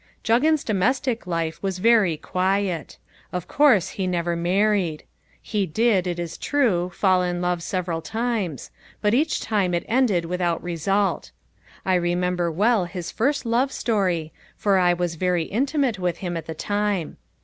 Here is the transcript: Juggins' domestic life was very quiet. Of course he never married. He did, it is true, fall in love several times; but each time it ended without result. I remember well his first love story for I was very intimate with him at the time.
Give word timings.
Juggins' 0.23 0.63
domestic 0.63 1.27
life 1.27 1.61
was 1.61 1.77
very 1.77 2.17
quiet. 2.17 2.97
Of 3.31 3.47
course 3.47 3.89
he 3.89 4.07
never 4.07 4.35
married. 4.35 5.03
He 5.39 5.67
did, 5.67 6.07
it 6.07 6.17
is 6.17 6.39
true, 6.39 6.89
fall 6.89 7.21
in 7.21 7.39
love 7.39 7.61
several 7.61 8.01
times; 8.01 8.71
but 8.99 9.13
each 9.13 9.41
time 9.41 9.75
it 9.75 9.85
ended 9.87 10.25
without 10.25 10.63
result. 10.63 11.29
I 11.85 11.93
remember 11.93 12.51
well 12.51 12.85
his 12.85 13.11
first 13.11 13.45
love 13.45 13.71
story 13.71 14.33
for 14.57 14.79
I 14.79 14.91
was 14.93 15.13
very 15.17 15.43
intimate 15.43 15.99
with 15.99 16.17
him 16.17 16.35
at 16.35 16.47
the 16.47 16.55
time. 16.55 17.17